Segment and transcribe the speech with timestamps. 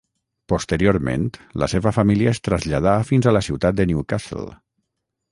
[0.51, 1.25] Posteriorment
[1.63, 4.47] la seva família es traslladà fins a la ciutat de Newcastle.